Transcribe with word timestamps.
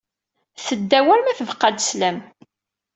Tedda 0.65 0.99
war 1.07 1.19
ma 1.23 1.33
tbeqqa-d 1.37 1.77
sslam. 1.81 2.17